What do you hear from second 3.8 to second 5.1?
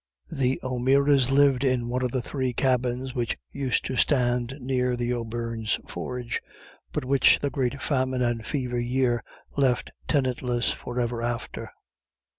to stand near